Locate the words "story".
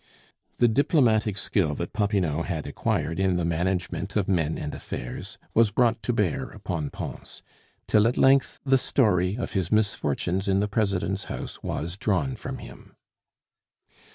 8.79-9.35